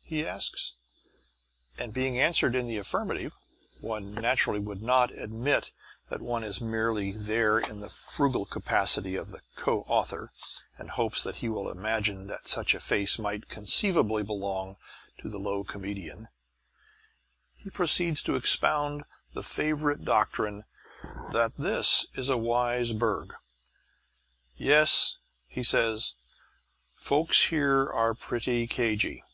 he 0.00 0.24
asks; 0.26 0.74
and 1.78 1.94
being 1.94 2.20
answered 2.20 2.54
in 2.54 2.66
the 2.66 2.76
affirmative 2.76 3.32
(one 3.80 4.14
naturally 4.14 4.60
would 4.60 4.82
not 4.82 5.10
admit 5.10 5.72
that 6.10 6.20
one 6.20 6.44
is 6.44 6.60
merely 6.60 7.10
there 7.10 7.58
in 7.58 7.80
the 7.80 7.88
frugal 7.88 8.44
capacity 8.44 9.16
of 9.16 9.34
co 9.56 9.80
author, 9.88 10.30
and 10.76 10.90
hopes 10.90 11.22
that 11.24 11.36
he 11.36 11.48
will 11.48 11.68
imagine 11.68 12.26
that 12.26 12.46
such 12.46 12.74
a 12.74 12.78
face 12.80 13.18
might 13.18 13.48
conceivably 13.48 14.22
belong 14.22 14.76
to 15.18 15.30
the 15.30 15.38
low 15.38 15.64
comedian) 15.64 16.28
he 17.56 17.70
proceeds 17.70 18.22
to 18.22 18.36
expound 18.36 19.04
the 19.32 19.42
favourite 19.42 20.04
doctrine 20.04 20.64
that 21.32 21.56
this 21.56 22.04
is 22.14 22.28
a 22.28 22.36
wise 22.36 22.92
burg. 22.92 23.34
"Yes," 24.56 25.16
he 25.48 25.64
says, 25.64 26.14
"folks 26.94 27.44
here 27.46 27.90
are 27.90 28.14
pretty 28.14 28.66
cagy. 28.68 29.24